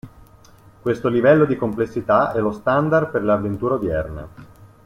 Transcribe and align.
Questo 0.81 1.09
livello 1.09 1.45
di 1.45 1.55
complessità 1.55 2.31
è 2.31 2.39
lo 2.39 2.51
standard 2.51 3.11
per 3.11 3.23
le 3.23 3.33
avventure 3.33 3.75
odierne. 3.75 4.27